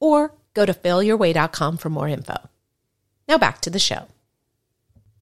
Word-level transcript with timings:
or 0.00 0.34
go 0.54 0.66
to 0.66 0.72
failyourway.com 0.74 1.76
for 1.76 1.90
more 1.90 2.08
info. 2.08 2.36
Now 3.28 3.38
back 3.38 3.60
to 3.62 3.70
the 3.70 3.78
show. 3.78 4.08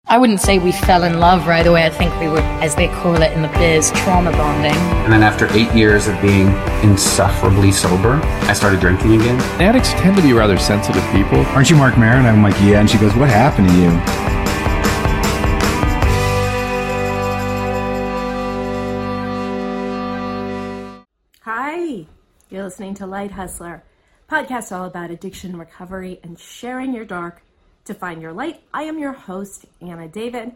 I 0.07 0.17
wouldn't 0.17 0.41
say 0.41 0.57
we 0.57 0.71
fell 0.71 1.03
in 1.03 1.19
love 1.19 1.47
right 1.47 1.65
away. 1.65 1.85
I 1.85 1.89
think 1.89 2.19
we 2.19 2.27
were, 2.27 2.41
as 2.59 2.75
they 2.75 2.87
call 2.87 3.21
it 3.21 3.31
in 3.33 3.43
the 3.43 3.47
biz, 3.49 3.91
trauma 3.91 4.31
bonding. 4.31 4.73
And 5.05 5.13
then 5.13 5.21
after 5.21 5.45
eight 5.53 5.71
years 5.73 6.07
of 6.07 6.19
being 6.21 6.47
insufferably 6.83 7.71
sober, 7.71 8.19
I 8.49 8.53
started 8.53 8.79
drinking 8.79 9.13
again. 9.13 9.39
Addicts 9.61 9.93
tend 9.93 10.17
to 10.17 10.23
be 10.23 10.33
rather 10.33 10.57
sensitive 10.57 11.03
people. 11.11 11.45
Aren't 11.55 11.69
you 11.69 11.75
Marc 11.75 11.97
Maron? 11.97 12.25
I'm 12.25 12.41
like, 12.41 12.59
yeah. 12.61 12.79
And 12.79 12.89
she 12.89 12.97
goes, 12.97 13.15
what 13.15 13.29
happened 13.29 13.69
to 13.69 13.75
you? 13.75 13.89
Hi, 21.41 22.05
you're 22.49 22.63
listening 22.63 22.95
to 22.95 23.05
Light 23.05 23.31
Hustler, 23.31 23.83
podcast 24.31 24.71
all 24.71 24.85
about 24.85 25.11
addiction 25.11 25.57
recovery 25.57 26.17
and 26.23 26.39
sharing 26.39 26.93
your 26.93 27.03
dark 27.03 27.43
to 27.83 27.93
find 27.93 28.21
your 28.21 28.31
light. 28.31 28.61
I 28.73 28.83
am 28.83 28.97
your 28.97 29.11
host, 29.11 29.65
Anna 29.81 30.07
David, 30.07 30.53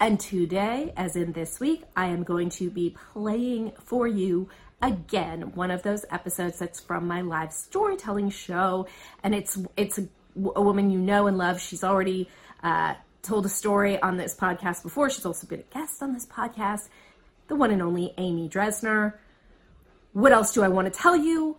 and 0.00 0.18
today, 0.18 0.94
as 0.96 1.16
in 1.16 1.32
this 1.32 1.60
week, 1.60 1.82
I 1.94 2.06
am 2.06 2.22
going 2.22 2.48
to 2.48 2.70
be 2.70 2.96
playing 3.12 3.72
for 3.84 4.06
you 4.06 4.48
again 4.80 5.52
one 5.54 5.70
of 5.70 5.82
those 5.82 6.06
episodes 6.10 6.58
that's 6.58 6.80
from 6.80 7.06
my 7.06 7.20
live 7.20 7.52
storytelling 7.52 8.30
show, 8.30 8.86
and 9.22 9.34
it's 9.34 9.58
it's 9.76 9.98
a, 9.98 10.08
a 10.56 10.62
woman 10.62 10.90
you 10.90 10.98
know 10.98 11.26
and 11.26 11.36
love. 11.36 11.60
She's 11.60 11.84
already 11.84 12.26
uh, 12.62 12.94
told 13.20 13.44
a 13.44 13.50
story 13.50 14.00
on 14.00 14.16
this 14.16 14.34
podcast 14.34 14.82
before. 14.82 15.10
She's 15.10 15.26
also 15.26 15.46
been 15.46 15.60
a 15.60 15.74
guest 15.74 16.02
on 16.02 16.14
this 16.14 16.24
podcast. 16.24 16.88
The 17.48 17.54
one 17.54 17.70
and 17.70 17.82
only 17.82 18.14
Amy 18.16 18.48
Dresner. 18.48 19.12
What 20.14 20.32
else 20.32 20.54
do 20.54 20.62
I 20.62 20.68
want 20.68 20.90
to 20.90 20.98
tell 20.98 21.16
you? 21.16 21.58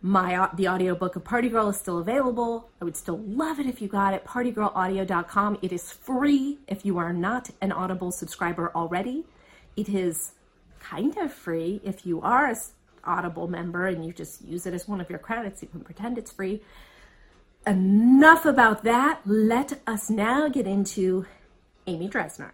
My 0.00 0.48
the 0.54 0.68
audiobook 0.68 1.16
of 1.16 1.24
Party 1.24 1.48
Girl 1.48 1.68
is 1.68 1.76
still 1.76 1.98
available. 1.98 2.68
I 2.80 2.84
would 2.84 2.96
still 2.96 3.18
love 3.18 3.58
it 3.58 3.66
if 3.66 3.82
you 3.82 3.88
got 3.88 4.14
it. 4.14 4.24
Partygirlaudio.com. 4.24 5.58
It 5.60 5.72
is 5.72 5.90
free 5.90 6.58
if 6.68 6.84
you 6.84 6.98
are 6.98 7.12
not 7.12 7.50
an 7.60 7.72
Audible 7.72 8.12
subscriber 8.12 8.70
already. 8.74 9.24
It 9.76 9.88
is 9.88 10.32
kind 10.78 11.16
of 11.18 11.32
free 11.32 11.80
if 11.82 12.06
you 12.06 12.20
are 12.20 12.46
an 12.46 12.56
Audible 13.04 13.48
member 13.48 13.86
and 13.86 14.04
you 14.06 14.12
just 14.12 14.44
use 14.44 14.66
it 14.66 14.74
as 14.74 14.86
one 14.86 15.00
of 15.00 15.10
your 15.10 15.18
credits. 15.18 15.62
You 15.62 15.68
can 15.68 15.80
pretend 15.80 16.16
it's 16.16 16.30
free. 16.30 16.62
Enough 17.66 18.46
about 18.46 18.84
that. 18.84 19.20
Let 19.26 19.80
us 19.86 20.08
now 20.08 20.48
get 20.48 20.66
into 20.66 21.26
Amy 21.88 22.08
Dresner. 22.08 22.52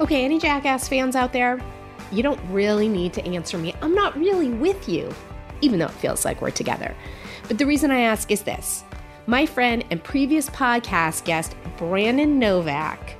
Okay, 0.00 0.24
any 0.24 0.40
Jackass 0.40 0.88
fans 0.88 1.14
out 1.14 1.32
there? 1.32 1.62
You 2.10 2.24
don't 2.24 2.40
really 2.50 2.88
need 2.88 3.12
to 3.14 3.24
answer 3.24 3.56
me. 3.56 3.74
I'm 3.80 3.94
not 3.94 4.18
really 4.18 4.48
with 4.48 4.88
you, 4.88 5.14
even 5.62 5.78
though 5.78 5.86
it 5.86 5.92
feels 5.92 6.24
like 6.24 6.42
we're 6.42 6.50
together. 6.50 6.94
But 7.48 7.58
the 7.58 7.66
reason 7.66 7.90
I 7.90 8.00
ask 8.00 8.30
is 8.30 8.42
this 8.42 8.84
my 9.26 9.46
friend 9.46 9.84
and 9.90 10.02
previous 10.02 10.50
podcast 10.50 11.24
guest, 11.24 11.56
Brandon 11.78 12.38
Novak, 12.38 13.14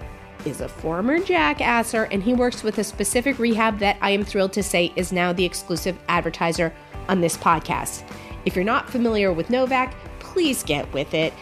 is 0.45 0.61
a 0.61 0.69
former 0.69 1.19
jackasser 1.21 2.05
and 2.05 2.23
he 2.23 2.35
works 2.35 2.63
with 2.63 2.79
a 2.79 2.85
specific 2.85 3.39
rehab 3.39 3.79
that 3.79 3.97
I 4.01 4.11
am 4.11 4.25
thrilled 4.25 4.53
to 4.55 4.63
say 4.63 4.93
is 4.97 5.13
now 5.13 5.33
the 5.33 5.45
exclusive 5.45 5.97
advertiser 6.09 6.73
on 7.09 7.21
this 7.21 7.37
podcast. 7.37 8.05
If 8.45 8.57
you're 8.57 8.65
not 8.65 8.91
familiar 8.91 9.33
with 9.33 9.51
Novak, 9.51 9.95
please 10.19 10.63
get 10.63 10.93
with 10.93 11.15
it. 11.15 11.33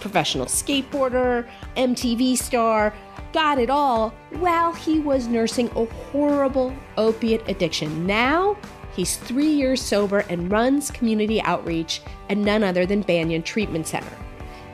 Professional 0.00 0.46
skateboarder, 0.46 1.46
MTV 1.76 2.36
star, 2.36 2.94
got 3.32 3.58
it 3.58 3.68
all 3.68 4.10
while 4.30 4.72
he 4.72 4.98
was 4.98 5.26
nursing 5.26 5.68
a 5.76 5.84
horrible 5.84 6.74
opiate 6.96 7.46
addiction. 7.48 8.06
Now, 8.06 8.56
he's 8.96 9.16
three 9.16 9.52
years 9.52 9.80
sober 9.82 10.20
and 10.30 10.50
runs 10.50 10.90
community 10.90 11.40
outreach 11.42 12.00
at 12.30 12.38
none 12.38 12.64
other 12.64 12.86
than 12.86 13.02
Banyan 13.02 13.42
Treatment 13.42 13.86
Center. 13.86 14.10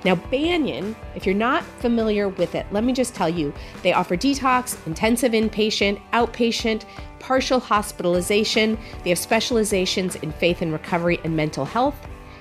Now, 0.05 0.17
Banyan, 0.17 0.97
if 1.15 1.27
you're 1.27 1.35
not 1.35 1.63
familiar 1.81 2.29
with 2.29 2.55
it, 2.55 2.67
let 2.73 2.83
me 2.83 2.93
just 2.93 3.15
tell 3.15 3.29
you 3.29 3.53
they 3.83 3.93
offer 3.93 4.17
detox, 4.17 4.77
intensive 4.87 5.33
inpatient, 5.33 6.01
outpatient, 6.13 6.85
partial 7.21 7.61
hospitalization. 7.61 8.77
They 9.05 9.11
have 9.11 9.19
specializations 9.19 10.17
in 10.17 10.33
faith 10.33 10.63
and 10.63 10.73
recovery 10.73 11.21
and 11.23 11.37
mental 11.37 11.65
health. 11.65 11.97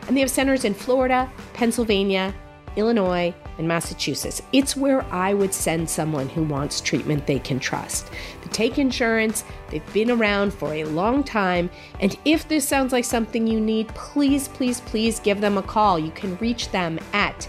And 0.08 0.18
they 0.18 0.22
have 0.22 0.32
centers 0.32 0.66
in 0.66 0.74
Florida, 0.74 1.32
Pennsylvania, 1.54 2.34
Illinois, 2.76 3.34
and 3.58 3.68
Massachusetts. 3.68 4.42
It's 4.54 4.76
where 4.76 5.04
I 5.14 5.34
would 5.34 5.54
send 5.54 5.90
someone 5.90 6.30
who 6.30 6.44
wants 6.44 6.82
treatment 6.82 7.28
they 7.28 7.40
can 7.40 7.60
trust. 7.60 8.10
They 8.42 8.50
take 8.50 8.78
insurance, 8.78 9.44
they've 9.70 9.94
been 9.94 10.12
around 10.12 10.54
for 10.54 10.74
a 10.74 10.86
long 10.86 11.24
time, 11.24 11.70
and 12.00 12.18
if 12.26 12.48
this 12.48 12.68
sounds 12.68 12.92
like 12.92 13.06
something 13.06 13.48
you 13.48 13.60
need, 13.60 13.88
please, 13.90 14.48
please, 14.48 14.82
please 14.82 15.20
give 15.20 15.42
them 15.42 15.58
a 15.58 15.64
call. 15.64 16.00
You 16.00 16.12
can 16.12 16.38
reach 16.38 16.72
them 16.72 17.00
at 17.14 17.46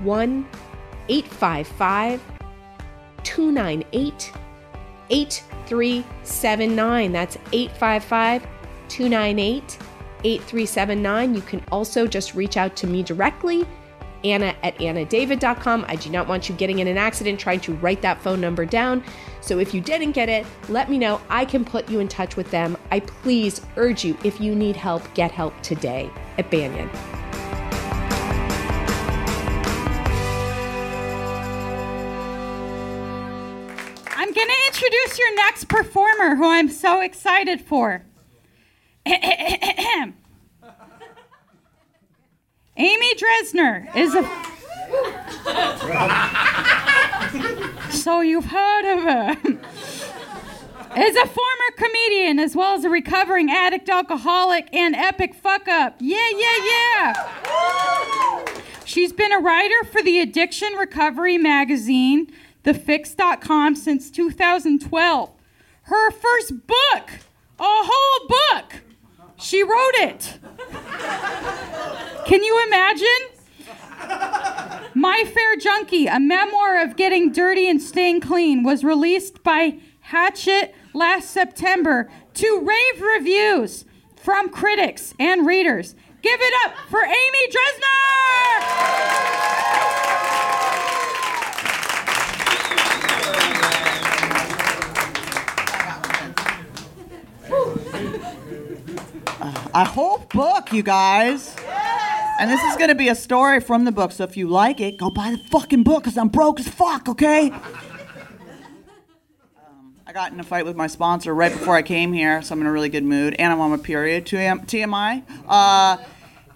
1 0.00 0.46
855 1.08 2.22
298 3.24 4.32
8379. 5.10 7.12
That's 7.12 7.36
855 7.52 8.46
298 8.88 9.78
8379. 10.24 11.34
You 11.34 11.40
can 11.42 11.62
also 11.70 12.06
just 12.06 12.34
reach 12.34 12.56
out 12.56 12.74
to 12.76 12.86
me 12.86 13.02
directly 13.02 13.66
Anna 14.24 14.54
at 14.62 14.76
annadavid.com. 14.78 15.84
I 15.88 15.96
do 15.96 16.10
not 16.10 16.28
want 16.28 16.48
you 16.48 16.54
getting 16.54 16.78
in 16.80 16.86
an 16.86 16.98
accident 16.98 17.38
trying 17.38 17.60
to 17.60 17.74
write 17.74 18.02
that 18.02 18.20
phone 18.20 18.40
number 18.40 18.64
down. 18.64 19.02
So 19.40 19.58
if 19.58 19.72
you 19.72 19.80
didn't 19.80 20.12
get 20.12 20.28
it, 20.28 20.46
let 20.68 20.90
me 20.90 20.98
know. 20.98 21.20
I 21.28 21.44
can 21.44 21.64
put 21.64 21.88
you 21.88 22.00
in 22.00 22.08
touch 22.08 22.36
with 22.36 22.50
them. 22.50 22.76
I 22.90 23.00
please 23.00 23.60
urge 23.76 24.04
you, 24.04 24.16
if 24.24 24.40
you 24.40 24.54
need 24.54 24.76
help, 24.76 25.02
get 25.14 25.30
help 25.30 25.60
today 25.62 26.10
at 26.36 26.50
Banyan. 26.50 26.90
I'm 34.10 34.32
going 34.32 34.48
to 34.48 34.56
introduce 34.66 35.18
your 35.18 35.34
next 35.36 35.64
performer 35.68 36.36
who 36.36 36.48
I'm 36.48 36.68
so 36.68 37.00
excited 37.00 37.60
for. 37.60 38.04
Amy 42.78 43.14
Dresner 43.14 43.94
is 43.96 44.14
a. 44.14 44.22
so 47.90 48.20
you've 48.20 48.46
heard 48.46 48.92
of 48.92 49.02
her. 49.02 49.36
Is 50.96 51.16
a 51.16 51.26
former 51.26 51.70
comedian 51.76 52.38
as 52.38 52.56
well 52.56 52.74
as 52.74 52.84
a 52.84 52.90
recovering 52.90 53.50
addict, 53.50 53.88
alcoholic, 53.88 54.68
and 54.72 54.96
epic 54.96 55.34
fuck 55.34 55.68
up. 55.68 55.96
Yeah, 56.00 56.28
yeah, 56.34 56.56
yeah. 56.64 58.44
She's 58.84 59.12
been 59.12 59.32
a 59.32 59.38
writer 59.38 59.84
for 59.84 60.02
the 60.02 60.18
Addiction 60.18 60.72
Recovery 60.72 61.36
magazine, 61.36 62.32
thefix.com, 62.64 63.74
since 63.74 64.10
2012. 64.10 65.30
Her 65.82 66.10
first 66.10 66.66
book, 66.66 67.10
a 67.58 67.64
whole 67.64 68.28
book, 68.28 68.82
she 69.36 69.62
wrote 69.62 69.94
it. 69.94 70.38
Can 72.28 72.44
you 72.44 72.62
imagine? 72.66 73.08
My 74.92 75.24
Fair 75.32 75.56
Junkie, 75.56 76.06
a 76.06 76.20
memoir 76.20 76.82
of 76.82 76.94
getting 76.94 77.32
dirty 77.32 77.66
and 77.70 77.80
staying 77.80 78.20
clean, 78.20 78.62
was 78.62 78.84
released 78.84 79.42
by 79.42 79.78
Hachette 80.12 80.74
last 80.92 81.30
September 81.30 82.10
to 82.34 82.60
rave 82.62 83.00
reviews 83.00 83.86
from 84.16 84.50
critics 84.50 85.14
and 85.18 85.46
readers. 85.46 85.94
Give 86.20 86.38
it 86.38 86.54
up 86.66 86.76
for 86.90 87.02
Amy 87.02 87.48
Dresner! 87.48 87.88
A 99.72 99.84
whole 99.86 100.18
book, 100.30 100.74
you 100.74 100.82
guys. 100.82 101.57
And 102.38 102.48
this 102.48 102.62
is 102.62 102.76
going 102.76 102.88
to 102.88 102.94
be 102.94 103.08
a 103.08 103.16
story 103.16 103.58
from 103.58 103.84
the 103.84 103.90
book, 103.90 104.12
so 104.12 104.22
if 104.22 104.36
you 104.36 104.46
like 104.48 104.80
it, 104.80 104.96
go 104.96 105.10
buy 105.10 105.32
the 105.32 105.38
fucking 105.50 105.82
book 105.82 106.04
because 106.04 106.16
I'm 106.16 106.28
broke 106.28 106.60
as 106.60 106.68
fuck, 106.68 107.08
okay? 107.08 107.52
Um, 109.60 109.94
I 110.06 110.12
got 110.12 110.32
in 110.32 110.38
a 110.40 110.44
fight 110.44 110.64
with 110.64 110.76
my 110.76 110.86
sponsor 110.86 111.34
right 111.34 111.52
before 111.52 111.74
I 111.74 111.82
came 111.82 112.12
here, 112.12 112.40
so 112.42 112.54
I'm 112.54 112.60
in 112.60 112.66
a 112.66 112.72
really 112.72 112.88
good 112.88 113.04
mood, 113.04 113.34
and 113.38 113.52
I'm 113.52 113.60
on 113.60 113.70
my 113.70 113.76
period. 113.76 114.24
TMI. 114.24 115.22
Uh, 115.46 115.98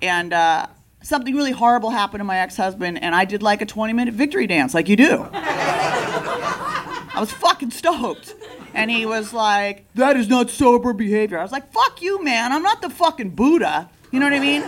and 0.01 0.33
uh, 0.33 0.69
something 1.03 1.35
really 1.35 1.51
horrible 1.51 1.91
happened 1.91 2.21
to 2.21 2.25
my 2.25 2.39
ex-husband, 2.39 3.03
and 3.03 3.15
I 3.15 3.25
did 3.25 3.43
like 3.43 3.61
a 3.61 3.67
20-minute 3.67 4.15
victory 4.15 4.47
dance, 4.47 4.73
like 4.73 4.89
you 4.89 4.97
do. 4.97 5.29
I 5.33 7.17
was 7.19 7.33
fucking 7.33 7.73
stoked. 7.73 8.35
And 8.75 8.91
he 8.91 9.05
was 9.05 9.33
like, 9.33 9.85
that 9.97 10.17
is 10.17 10.29
not 10.29 10.49
sober 10.49 10.93
behavior. 10.93 11.39
I 11.39 11.43
was 11.43 11.53
like, 11.53 11.71
fuck 11.73 12.01
you, 12.01 12.25
man. 12.25 12.53
I'm 12.53 12.63
not 12.63 12.81
the 12.81 12.89
fucking 12.89 13.31
Buddha. 13.31 13.91
You 14.11 14.21
know 14.21 14.27
what 14.27 14.35
I 14.35 14.41
mean? 14.41 14.63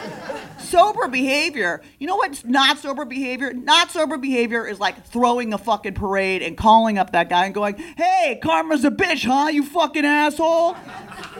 Sober 0.65 1.09
behavior. 1.09 1.83
You 1.99 2.07
know 2.07 2.17
what's 2.17 2.45
not 2.45 2.79
sober 2.79 3.05
behavior? 3.05 3.53
Not 3.53 3.91
sober 3.91 4.17
behavior 4.17 4.67
is 4.67 4.81
like 4.81 5.07
throwing 5.07 5.53
a 5.53 5.59
fucking 5.59 5.95
parade 5.95 6.43
and 6.43 6.57
calling 6.57 6.99
up 6.99 7.13
that 7.13 7.29
guy 7.29 7.45
and 7.47 7.55
going, 7.55 7.77
hey, 7.97 8.39
karma's 8.43 8.85
a 8.85 8.91
bitch, 8.91 9.25
huh, 9.25 9.49
you 9.49 9.65
fucking 9.65 10.05
asshole? 10.05 10.77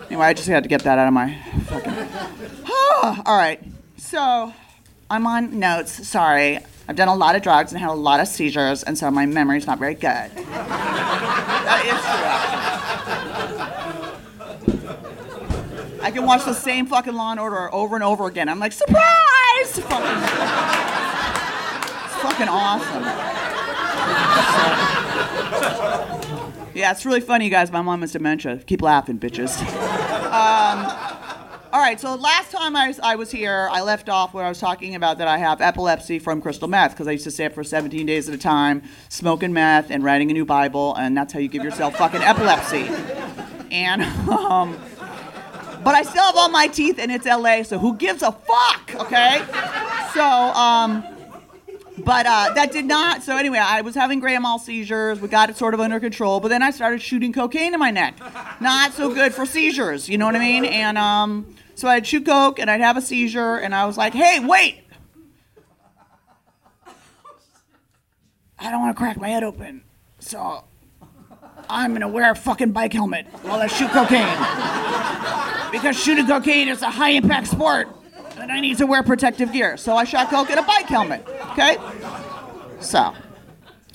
Anyway, 0.07 0.27
I 0.27 0.35
just 0.35 0.49
had 0.49 0.63
to 0.63 0.69
get 0.69 0.83
that 0.83 0.99
out 0.99 1.09
of 1.09 1.15
my 1.15 1.37
fucking. 1.67 1.93
All 3.27 3.37
right. 3.37 3.61
So, 3.97 4.53
I'm 5.11 5.27
on 5.27 5.59
notes. 5.59 6.07
Sorry. 6.07 6.59
I've 6.87 6.97
done 6.97 7.09
a 7.09 7.15
lot 7.15 7.35
of 7.35 7.43
drugs 7.43 7.73
and 7.73 7.81
had 7.81 7.91
a 7.91 7.95
lot 7.95 8.21
of 8.21 8.29
seizures, 8.29 8.83
and 8.83 8.99
so 8.99 9.11
my 9.11 9.25
memory's 9.25 9.67
not 9.67 9.79
very 9.79 9.95
good. 9.95 10.03
that 10.05 11.83
is 11.87 13.21
true. 13.23 13.24
I 16.05 16.11
can 16.11 16.27
watch 16.27 16.45
the 16.45 16.53
same 16.53 16.85
fucking 16.85 17.15
Law 17.15 17.31
and 17.31 17.41
Order 17.41 17.75
over 17.75 17.95
and 17.97 18.05
over 18.05 18.27
again. 18.27 18.51
I'm 18.51 18.59
like, 18.59 18.73
surprise! 18.73 19.01
Fucking, 19.63 20.23
it's 22.05 22.15
fucking 22.21 22.49
awesome. 22.49 23.03
Yeah, 26.75 26.91
it's 26.91 27.07
really 27.07 27.23
funny, 27.23 27.47
you 27.47 27.51
guys. 27.51 27.73
My 27.73 27.81
mom 27.81 28.03
has 28.03 28.13
dementia. 28.13 28.59
Keep 28.59 28.83
laughing, 28.83 29.19
bitches. 29.19 29.59
Um, 30.27 30.85
all 31.73 31.81
right, 31.81 31.99
so 31.99 32.17
last 32.17 32.53
time 32.53 32.77
I 32.77 32.89
was, 32.89 33.01
I 33.01 33.15
was 33.15 33.31
here, 33.31 33.69
I 33.73 33.81
left 33.81 34.11
off 34.11 34.35
where 34.35 34.45
I 34.45 34.51
was 34.51 34.59
talking 34.59 34.97
about 34.97 35.17
that 35.19 35.29
I 35.29 35.39
have 35.39 35.63
epilepsy 35.63 36.19
from 36.19 36.43
crystal 36.43 36.69
meth 36.69 36.91
because 36.91 37.09
I 37.09 37.13
used 37.13 37.25
to 37.25 37.31
stay 37.31 37.47
up 37.47 37.55
for 37.55 37.65
17 37.65 38.05
days 38.05 38.29
at 38.29 38.35
a 38.35 38.39
time, 38.39 38.83
smoking 39.09 39.55
meth 39.55 39.91
and 39.91 40.05
writing 40.05 40.31
a 40.31 40.35
new 40.35 40.45
Bible, 40.45 40.95
and 40.97 41.17
that's 41.17 41.33
how 41.33 41.39
you 41.39 41.49
give 41.49 41.65
yourself 41.65 41.97
fucking 41.97 42.21
epilepsy. 42.21 42.91
And, 43.71 44.03
um, 44.29 44.79
but 45.85 45.95
I 45.95 46.03
still 46.03 46.23
have 46.23 46.37
all 46.37 46.49
my 46.49 46.67
teeth, 46.67 46.99
and 46.99 47.13
it's 47.13 47.27
LA, 47.27 47.63
so 47.63 47.79
who 47.79 47.97
gives 47.97 48.23
a 48.23 48.33
fuck, 48.33 48.95
okay? 48.95 49.45
So, 50.15 50.23
um, 50.23 51.05
but 51.99 52.27
uh, 52.27 52.53
that 52.55 52.73
did 52.73 52.87
not. 52.87 53.23
So 53.23 53.37
anyway, 53.37 53.59
I 53.59 53.83
was 53.83 53.95
having 53.95 54.19
grand 54.19 54.43
mal 54.43 54.59
seizures. 54.59 55.21
We 55.21 55.29
got 55.29 55.51
it 55.51 55.57
sort 55.57 55.75
of 55.75 55.81
under 55.81 56.01
control, 56.01 56.41
but 56.41 56.49
then 56.49 56.63
I 56.63 56.71
started 56.71 57.01
shooting 57.03 57.33
cocaine 57.33 57.75
in 57.75 57.81
my 57.81 57.91
neck. 57.91 58.19
Not 58.61 58.95
so 58.95 59.13
good 59.15 59.35
for 59.35 59.47
seizures, 59.47 60.09
you 60.09 60.19
know 60.19 60.27
what 60.27 60.37
I 60.37 60.41
mean? 60.41 60.65
And 60.65 60.99
um, 60.99 61.55
so 61.75 61.89
I'd 61.89 62.07
shoot 62.07 62.25
coke, 62.25 62.59
and 62.59 62.71
I'd 62.71 62.81
have 62.81 62.97
a 62.97 63.03
seizure, 63.03 63.57
and 63.57 63.75
I 63.75 63.85
was 63.87 63.97
like, 63.97 64.15
"Hey, 64.15 64.41
wait! 64.41 64.81
I 68.59 68.71
don't 68.71 68.81
want 68.81 68.97
to 68.97 68.99
crack 68.99 69.21
my 69.21 69.29
head 69.29 69.43
open, 69.45 69.83
so 70.19 70.65
I'm 71.69 71.93
gonna 71.93 72.09
wear 72.09 72.31
a 72.31 72.35
fucking 72.37 72.73
bike 72.73 72.93
helmet 72.93 73.27
while 73.43 73.61
I 73.61 73.67
shoot 73.67 73.91
cocaine 73.91 74.27
because 75.73 76.01
shooting 76.01 76.27
cocaine 76.27 76.69
is 76.69 76.83
a 76.83 76.91
high 76.91 77.11
impact 77.11 77.49
sport." 77.49 77.89
and 78.45 78.53
I 78.53 78.61
need 78.61 78.79
to 78.79 78.87
wear 78.87 79.03
protective 79.03 79.53
gear. 79.53 79.77
So 79.77 79.97
I 79.97 80.05
shot 80.05 80.31
coke 80.31 80.51
in 80.51 80.59
a 80.59 80.63
bike 80.63 80.87
helmet. 80.87 81.27
Okay? 81.53 81.77
So, 82.81 83.15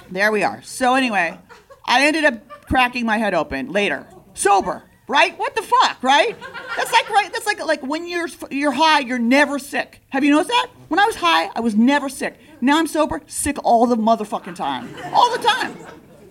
there 0.10 0.32
we 0.32 0.44
are. 0.44 0.62
So, 0.64 0.96
anyway, 0.96 1.38
I 1.86 2.08
ended 2.08 2.26
up 2.26 2.50
cracking 2.66 3.06
my 3.06 3.18
head 3.18 3.34
open 3.34 3.72
later, 3.72 4.08
sober. 4.34 4.84
Right? 5.08 5.38
What 5.40 5.56
the 5.56 5.64
fuck, 5.64 6.04
right? 6.04 6.40
That's 6.78 6.92
like 6.94 7.10
right. 7.10 7.34
That's 7.34 7.48
like 7.48 7.66
like 7.66 7.82
when 7.82 8.08
you're 8.08 8.28
you're 8.52 8.72
high, 8.72 9.00
you're 9.00 9.18
never 9.18 9.58
sick. 9.58 10.02
Have 10.10 10.24
you 10.24 10.30
noticed 10.30 10.50
that? 10.50 10.68
When 10.88 11.00
I 11.00 11.06
was 11.08 11.16
high, 11.16 11.50
I 11.56 11.62
was 11.62 11.74
never 11.74 12.10
sick. 12.10 12.38
Now 12.62 12.78
I'm 12.78 12.86
sober, 12.86 13.20
sick 13.26 13.58
all 13.64 13.88
the 13.88 13.96
motherfucking 13.96 14.54
time, 14.54 14.88
all 15.12 15.36
the 15.36 15.42
time. 15.42 15.76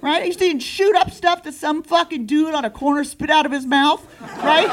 Right? 0.00 0.26
Used 0.26 0.38
to 0.38 0.60
shoot 0.60 0.94
up 0.96 1.10
stuff 1.10 1.42
that 1.42 1.54
some 1.54 1.82
fucking 1.82 2.26
dude 2.26 2.54
on 2.54 2.64
a 2.64 2.70
corner 2.70 3.04
spit 3.04 3.30
out 3.30 3.46
of 3.46 3.52
his 3.52 3.66
mouth. 3.66 4.06
Right? 4.42 4.68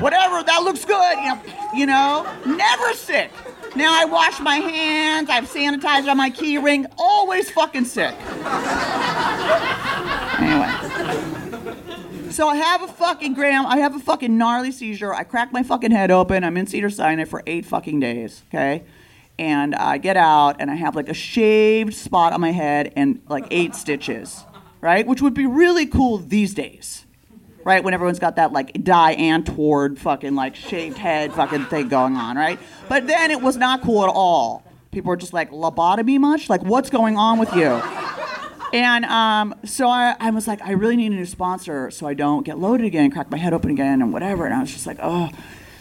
whatever, 0.00 0.42
that 0.42 0.62
looks 0.62 0.84
good. 0.84 1.16
You 1.18 1.34
know, 1.34 1.42
you 1.74 1.86
know, 1.86 2.56
never 2.56 2.92
sick. 2.94 3.30
Now 3.74 3.90
I 3.92 4.04
wash 4.06 4.40
my 4.40 4.56
hands, 4.56 5.28
I 5.28 5.34
have 5.34 5.50
sanitizer 5.50 6.10
on 6.10 6.16
my 6.16 6.30
key 6.30 6.56
ring, 6.58 6.86
always 6.96 7.50
fucking 7.50 7.84
sick. 7.84 8.14
Anyway. 10.38 10.72
So 12.30 12.48
I 12.48 12.56
have 12.56 12.82
a 12.82 12.88
fucking 12.88 13.34
gram, 13.34 13.66
I 13.66 13.78
have 13.78 13.94
a 13.96 13.98
fucking 13.98 14.36
gnarly 14.36 14.70
seizure. 14.70 15.14
I 15.14 15.24
crack 15.24 15.52
my 15.52 15.62
fucking 15.62 15.90
head 15.90 16.10
open. 16.10 16.44
I'm 16.44 16.56
in 16.56 16.66
Cedar 16.66 16.90
Sinai 16.90 17.24
for 17.24 17.42
eight 17.46 17.64
fucking 17.64 18.00
days, 18.00 18.42
okay? 18.48 18.84
And 19.38 19.74
I 19.74 19.98
get 19.98 20.16
out 20.16 20.56
and 20.60 20.70
I 20.70 20.74
have 20.76 20.96
like 20.96 21.08
a 21.08 21.14
shaved 21.14 21.94
spot 21.94 22.32
on 22.32 22.40
my 22.40 22.52
head 22.52 22.92
and 22.96 23.20
like 23.28 23.46
eight 23.50 23.74
stitches, 23.82 24.44
right? 24.80 25.06
Which 25.06 25.20
would 25.20 25.34
be 25.34 25.46
really 25.46 25.86
cool 25.86 26.18
these 26.18 26.54
days 26.54 27.06
right? 27.66 27.82
When 27.82 27.94
everyone's 27.94 28.20
got 28.20 28.36
that 28.36 28.52
like 28.52 28.84
Diane 28.84 29.42
Toward 29.42 29.98
fucking 29.98 30.36
like 30.36 30.54
shaved 30.54 30.96
head 30.96 31.32
fucking 31.32 31.64
thing 31.64 31.88
going 31.88 32.14
on, 32.14 32.36
right? 32.36 32.60
But 32.88 33.08
then 33.08 33.32
it 33.32 33.42
was 33.42 33.56
not 33.56 33.82
cool 33.82 34.04
at 34.04 34.08
all. 34.08 34.62
People 34.92 35.08
were 35.08 35.16
just 35.16 35.32
like, 35.32 35.50
lobotomy 35.50 36.20
much? 36.20 36.48
Like, 36.48 36.62
what's 36.62 36.90
going 36.90 37.16
on 37.16 37.40
with 37.40 37.52
you? 37.56 37.82
And 38.72 39.04
um, 39.04 39.54
so 39.64 39.88
I, 39.88 40.14
I 40.20 40.30
was 40.30 40.46
like, 40.46 40.62
I 40.62 40.72
really 40.72 40.96
need 40.96 41.10
a 41.10 41.16
new 41.16 41.26
sponsor 41.26 41.90
so 41.90 42.06
I 42.06 42.14
don't 42.14 42.44
get 42.44 42.58
loaded 42.58 42.86
again, 42.86 43.04
and 43.04 43.12
crack 43.12 43.30
my 43.30 43.36
head 43.36 43.52
open 43.52 43.70
again, 43.70 44.00
and 44.00 44.12
whatever. 44.12 44.44
And 44.46 44.54
I 44.54 44.60
was 44.60 44.72
just 44.72 44.86
like, 44.86 44.98
oh. 45.02 45.30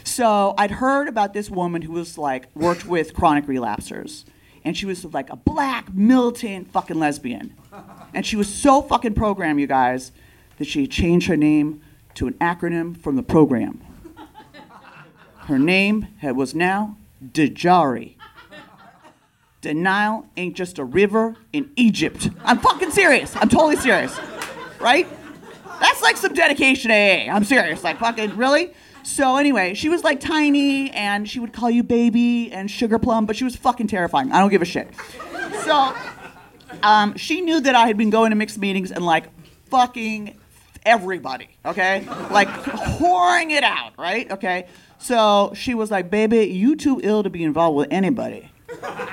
So 0.05 0.53
I'd 0.57 0.71
heard 0.71 1.07
about 1.07 1.33
this 1.33 1.49
woman 1.49 1.81
who 1.81 1.91
was 1.93 2.17
like, 2.17 2.47
worked 2.55 2.85
with 2.85 3.13
chronic 3.13 3.47
relapsers. 3.47 4.23
And 4.63 4.77
she 4.77 4.85
was 4.85 5.03
like 5.03 5.29
a 5.29 5.35
black, 5.35 5.93
militant 5.93 6.71
fucking 6.71 6.97
lesbian. 6.97 7.53
And 8.13 8.25
she 8.25 8.35
was 8.35 8.47
so 8.47 8.81
fucking 8.81 9.15
programmed, 9.15 9.59
you 9.59 9.67
guys 9.67 10.11
that 10.57 10.67
she 10.67 10.87
changed 10.87 11.27
her 11.27 11.35
name 11.35 11.81
to 12.13 12.27
an 12.27 12.33
acronym 12.35 12.97
from 12.97 13.15
the 13.15 13.23
program. 13.23 13.81
Her 15.39 15.59
name 15.59 16.07
had, 16.19 16.35
was 16.35 16.55
now 16.55 16.97
Dejari. 17.23 18.15
Denial 19.61 20.27
ain't 20.37 20.55
just 20.55 20.79
a 20.79 20.83
river 20.83 21.35
in 21.51 21.71
Egypt. 21.75 22.29
I'm 22.43 22.59
fucking 22.59 22.91
serious. 22.91 23.35
I'm 23.35 23.49
totally 23.49 23.75
serious. 23.75 24.17
Right? 24.79 25.07
That's 25.79 26.01
like 26.01 26.17
some 26.17 26.33
dedication 26.33 26.91
AA. 26.91 27.31
I'm 27.31 27.43
serious. 27.43 27.83
Like, 27.83 27.97
fucking, 27.97 28.37
really? 28.37 28.71
So, 29.05 29.37
anyway, 29.37 29.75
she 29.75 29.87
was 29.87 30.03
like 30.03 30.19
tiny 30.19 30.89
and 30.89 31.29
she 31.29 31.39
would 31.39 31.53
call 31.53 31.69
you 31.69 31.83
baby 31.83 32.51
and 32.51 32.69
sugar 32.69 32.97
plum, 32.97 33.27
but 33.27 33.35
she 33.35 33.43
was 33.43 33.55
fucking 33.55 33.87
terrifying. 33.87 34.31
I 34.31 34.39
don't 34.39 34.49
give 34.49 34.63
a 34.63 34.65
shit. 34.65 34.89
So, 35.63 35.95
um, 36.81 37.15
she 37.15 37.41
knew 37.41 37.61
that 37.61 37.75
I 37.75 37.85
had 37.85 37.97
been 37.97 38.09
going 38.09 38.31
to 38.31 38.35
mixed 38.35 38.57
meetings 38.57 38.91
and 38.91 39.05
like 39.05 39.25
fucking 39.69 40.37
everybody, 40.85 41.49
okay? 41.63 42.07
Like 42.31 42.47
pouring 42.97 43.51
it 43.51 43.63
out, 43.63 43.93
right? 43.97 44.29
Okay. 44.31 44.67
So 44.97 45.53
she 45.55 45.75
was 45.75 45.91
like, 45.91 46.09
baby, 46.09 46.45
you 46.45 46.75
too 46.75 46.99
ill 47.03 47.21
to 47.23 47.29
be 47.29 47.43
involved 47.43 47.77
with 47.77 47.87
anybody. 47.91 48.51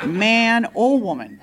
Man 0.07 0.69
or 0.75 0.99
woman. 0.99 1.41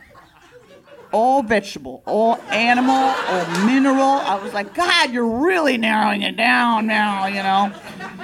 All 1.11 1.41
vegetable, 1.41 2.03
all 2.05 2.35
animal, 2.49 2.95
all 2.95 3.65
mineral. 3.65 3.99
I 3.99 4.39
was 4.43 4.53
like, 4.53 4.75
God, 4.75 5.11
you're 5.11 5.43
really 5.43 5.75
narrowing 5.77 6.21
it 6.21 6.37
down 6.37 6.85
now, 6.85 7.25
you 7.25 7.41
know? 7.41 7.73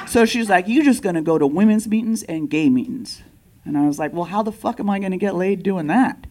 So 0.07 0.25
she's 0.25 0.49
like, 0.49 0.67
You're 0.67 0.83
just 0.83 1.01
gonna 1.01 1.21
go 1.21 1.37
to 1.37 1.47
women's 1.47 1.87
meetings 1.87 2.23
and 2.23 2.49
gay 2.49 2.69
meetings. 2.69 3.21
And 3.65 3.77
I 3.77 3.87
was 3.87 3.97
like, 3.97 4.13
well, 4.13 4.25
how 4.25 4.43
the 4.43 4.51
fuck 4.51 4.79
am 4.79 4.89
I 4.89 4.99
gonna 4.99 5.17
get 5.17 5.35
laid 5.35 5.63
doing 5.63 5.87
that? 5.87 6.27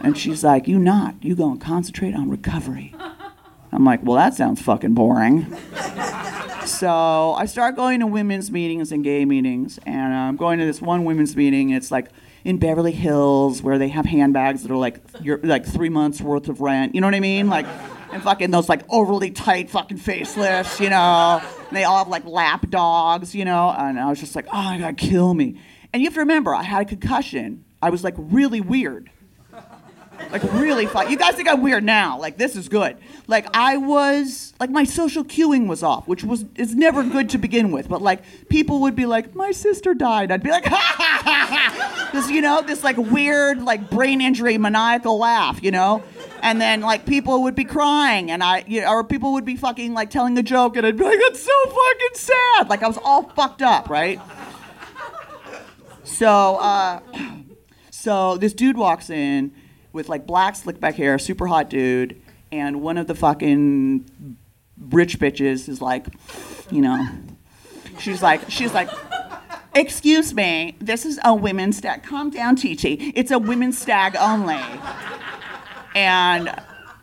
And 0.00 0.18
she's 0.18 0.44
like, 0.44 0.68
you 0.68 0.78
not. 0.78 1.14
You 1.22 1.34
gonna 1.34 1.58
concentrate 1.58 2.14
on 2.14 2.28
recovery. 2.28 2.94
I'm 3.72 3.84
like, 3.84 4.00
well, 4.02 4.16
that 4.16 4.34
sounds 4.34 4.60
fucking 4.60 4.92
boring. 4.92 5.56
so 6.66 7.32
I 7.38 7.46
start 7.46 7.74
going 7.74 8.00
to 8.00 8.06
women's 8.06 8.50
meetings 8.50 8.92
and 8.92 9.02
gay 9.02 9.24
meetings, 9.24 9.78
and 9.86 10.12
I'm 10.12 10.36
going 10.36 10.58
to 10.58 10.66
this 10.66 10.82
one 10.82 11.06
women's 11.06 11.34
meeting. 11.34 11.70
It's 11.70 11.90
like 11.90 12.08
in 12.44 12.58
Beverly 12.58 12.92
Hills 12.92 13.62
where 13.62 13.78
they 13.78 13.88
have 13.88 14.04
handbags 14.04 14.62
that 14.62 14.70
are 14.70 14.76
like 14.76 15.00
your 15.22 15.38
like 15.42 15.64
three 15.64 15.88
months 15.88 16.20
worth 16.20 16.50
of 16.50 16.60
rent. 16.60 16.94
You 16.94 17.00
know 17.00 17.06
what 17.06 17.14
I 17.14 17.20
mean? 17.20 17.48
Like, 17.48 17.66
and 18.12 18.22
fucking 18.22 18.50
those 18.50 18.68
like 18.68 18.82
overly 18.88 19.30
tight 19.30 19.70
fucking 19.70 19.98
facelifts, 19.98 20.80
you 20.80 20.90
know. 20.90 21.40
And 21.68 21.76
they 21.76 21.84
all 21.84 21.98
have 21.98 22.08
like 22.08 22.24
lap 22.24 22.68
dogs, 22.70 23.34
you 23.34 23.44
know. 23.44 23.74
And 23.76 23.98
I 23.98 24.08
was 24.08 24.20
just 24.20 24.36
like, 24.36 24.46
oh 24.52 24.62
my 24.62 24.78
god, 24.78 24.96
kill 24.96 25.34
me. 25.34 25.60
And 25.92 26.02
you 26.02 26.06
have 26.06 26.14
to 26.14 26.20
remember, 26.20 26.54
I 26.54 26.62
had 26.62 26.82
a 26.82 26.88
concussion. 26.88 27.64
I 27.80 27.90
was 27.90 28.04
like 28.04 28.14
really 28.16 28.60
weird. 28.60 29.10
Like 30.30 30.42
really 30.52 30.86
fun. 30.86 31.10
You 31.10 31.16
guys 31.16 31.34
think 31.34 31.48
I'm 31.48 31.62
weird 31.62 31.82
now. 31.82 32.18
Like 32.18 32.38
this 32.38 32.54
is 32.54 32.68
good. 32.68 32.96
Like 33.26 33.46
I 33.54 33.76
was 33.76 34.54
like 34.60 34.70
my 34.70 34.84
social 34.84 35.24
cueing 35.24 35.66
was 35.66 35.82
off, 35.82 36.06
which 36.06 36.22
was 36.22 36.44
is 36.54 36.74
never 36.74 37.02
good 37.02 37.30
to 37.30 37.38
begin 37.38 37.72
with. 37.72 37.88
But 37.88 38.02
like 38.02 38.22
people 38.48 38.82
would 38.82 38.94
be 38.94 39.06
like, 39.06 39.34
My 39.34 39.50
sister 39.50 39.94
died. 39.94 40.30
I'd 40.30 40.42
be 40.42 40.50
like, 40.50 40.64
ha 40.66 40.76
ha 40.76 41.22
ha 41.24 41.46
ha 41.50 42.10
This, 42.12 42.30
you 42.30 42.40
know, 42.40 42.62
this 42.62 42.84
like 42.84 42.96
weird, 42.96 43.62
like 43.62 43.90
brain 43.90 44.20
injury 44.20 44.56
maniacal 44.58 45.18
laugh, 45.18 45.62
you 45.62 45.70
know? 45.70 46.02
And 46.42 46.60
then 46.60 46.80
like 46.80 47.06
people 47.06 47.44
would 47.44 47.54
be 47.54 47.64
crying 47.64 48.30
and 48.30 48.42
I 48.42 48.64
you 48.66 48.82
know, 48.82 48.90
or 48.90 49.04
people 49.04 49.32
would 49.32 49.44
be 49.44 49.56
fucking 49.56 49.94
like 49.94 50.10
telling 50.10 50.36
a 50.36 50.42
joke 50.42 50.76
and 50.76 50.84
I'd 50.86 50.98
be 50.98 51.04
like, 51.04 51.18
That's 51.18 51.42
so 51.42 51.64
fucking 51.64 52.14
sad. 52.14 52.68
Like 52.68 52.82
I 52.82 52.88
was 52.88 52.98
all 53.02 53.22
fucked 53.30 53.62
up, 53.62 53.88
right? 53.88 54.20
So, 56.04 56.56
uh, 56.56 57.00
so 57.90 58.36
this 58.36 58.52
dude 58.52 58.76
walks 58.76 59.08
in 59.08 59.52
with 59.92 60.08
like 60.08 60.26
black 60.26 60.56
slick 60.56 60.80
back 60.80 60.96
hair, 60.96 61.18
super 61.18 61.46
hot 61.46 61.70
dude, 61.70 62.20
and 62.50 62.82
one 62.82 62.98
of 62.98 63.06
the 63.06 63.14
fucking 63.14 64.36
rich 64.90 65.18
bitches 65.18 65.68
is 65.68 65.80
like, 65.80 66.06
you 66.70 66.82
know, 66.82 67.06
she's 67.98 68.22
like, 68.22 68.50
she's 68.50 68.74
like, 68.74 68.88
excuse 69.74 70.34
me, 70.34 70.76
this 70.80 71.06
is 71.06 71.20
a 71.24 71.34
women's 71.34 71.78
stag. 71.78 72.02
Calm 72.02 72.30
down, 72.30 72.56
TT. 72.56 72.84
It's 73.14 73.30
a 73.30 73.38
women's 73.38 73.78
stag 73.78 74.16
only. 74.16 74.60
And 75.94 76.54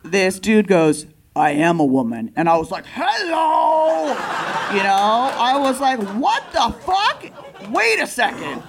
this 0.02 0.38
dude 0.38 0.66
goes, 0.66 1.06
I 1.36 1.50
am 1.52 1.80
a 1.80 1.84
woman. 1.84 2.32
And 2.36 2.48
I 2.48 2.56
was 2.56 2.70
like, 2.70 2.84
hello! 2.86 4.08
You 4.74 4.82
know, 4.82 5.30
I 5.36 5.56
was 5.58 5.80
like, 5.80 5.98
what 6.16 6.42
the 6.52 6.74
fuck? 6.82 7.70
Wait 7.70 8.00
a 8.00 8.06
second. 8.06 8.62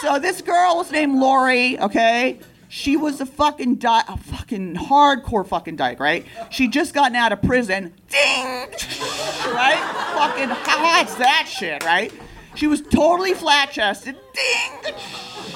So 0.00 0.18
this 0.18 0.40
girl 0.40 0.76
was 0.76 0.90
named 0.90 1.18
Lori, 1.18 1.78
okay? 1.78 2.40
She 2.68 2.96
was 2.96 3.20
a 3.20 3.26
fucking 3.26 3.74
di- 3.76 4.04
a 4.08 4.16
fucking 4.16 4.76
hardcore 4.76 5.46
fucking 5.46 5.76
dyke, 5.76 6.00
right? 6.00 6.24
She 6.50 6.68
just 6.68 6.94
gotten 6.94 7.16
out 7.16 7.32
of 7.32 7.42
prison. 7.42 7.92
Ding! 8.08 8.46
Right? 8.46 9.80
Fucking 10.14 10.48
that's 10.64 11.14
that 11.16 11.46
shit, 11.48 11.84
right? 11.84 12.12
She 12.54 12.66
was 12.66 12.82
totally 12.82 13.34
flat 13.34 13.70
chested. 13.70 14.16
Ding! 14.34 14.94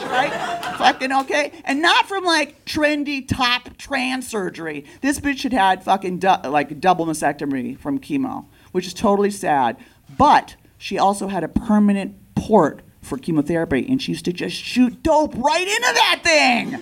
Right? 0.00 0.32
Fucking 0.78 1.12
okay. 1.12 1.52
And 1.64 1.82
not 1.82 2.06
from 2.06 2.24
like 2.24 2.64
trendy 2.64 3.26
top 3.26 3.76
trans 3.76 4.28
surgery. 4.28 4.84
This 5.00 5.20
bitch 5.20 5.42
had 5.42 5.52
had 5.52 5.84
fucking 5.84 6.18
du- 6.20 6.40
like 6.44 6.80
double 6.80 7.06
mastectomy 7.06 7.78
from 7.78 7.98
chemo, 7.98 8.46
which 8.72 8.86
is 8.86 8.94
totally 8.94 9.30
sad. 9.30 9.76
But 10.16 10.56
she 10.78 10.98
also 10.98 11.28
had 11.28 11.44
a 11.44 11.48
permanent 11.48 12.16
port 12.34 12.82
for 13.00 13.18
chemotherapy, 13.18 13.86
and 13.88 14.00
she 14.00 14.12
used 14.12 14.24
to 14.24 14.32
just 14.32 14.56
shoot 14.56 15.02
dope 15.02 15.34
right 15.36 15.66
into 15.66 15.80
that 15.80 16.20
thing. 16.22 16.78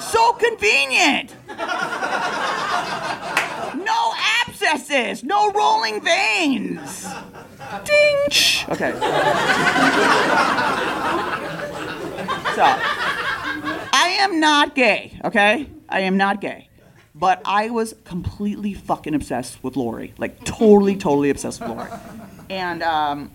So 0.00 0.32
convenient. 0.34 1.34
No 3.84 4.12
abscesses, 4.46 5.24
no 5.24 5.50
rolling 5.52 6.00
veins. 6.00 7.06
Ding. 7.84 8.16
Okay. 8.68 8.92
So, 12.54 12.64
I 13.92 14.16
am 14.20 14.40
not 14.40 14.74
gay, 14.74 15.18
okay? 15.24 15.68
I 15.88 16.00
am 16.00 16.16
not 16.16 16.40
gay. 16.40 16.68
But 17.14 17.42
I 17.44 17.70
was 17.70 17.94
completely 18.04 18.74
fucking 18.74 19.14
obsessed 19.14 19.62
with 19.62 19.76
Lori. 19.76 20.14
Like, 20.18 20.44
totally, 20.44 20.96
totally 20.96 21.30
obsessed 21.30 21.60
with 21.60 21.70
Lori. 21.70 21.88
And, 22.48 22.82
um, 22.82 23.30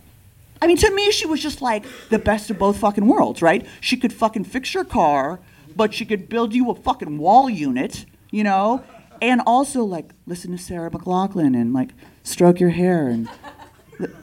I 0.62 0.68
mean, 0.68 0.78
to 0.78 0.92
me, 0.94 1.12
she 1.12 1.26
was 1.26 1.42
just 1.42 1.62
like 1.62 1.86
the 2.10 2.20
best 2.20 2.50
of 2.50 2.58
both 2.58 2.78
fucking 2.78 3.06
worlds, 3.06 3.42
right? 3.42 3.66
She 3.82 3.98
could 3.98 4.14
fucking 4.14 4.46
fix 4.46 4.74
your 4.74 4.86
car, 4.86 5.40
but 5.76 5.94
she 5.94 6.06
could 6.06 6.30
build 6.30 6.54
you 6.54 6.70
a 6.72 6.76
fucking 6.76 7.18
wall 7.18 7.50
unit, 7.50 8.06
you 8.32 8.44
know? 8.44 8.84
And 9.22 9.42
also, 9.46 9.84
like, 9.84 10.12
listen 10.26 10.52
to 10.52 10.58
Sarah 10.58 10.90
McLachlan 10.92 11.56
and, 11.60 11.74
like, 11.74 11.92
stroke 12.24 12.60
your 12.60 12.72
hair 12.72 13.08
and 13.08 13.30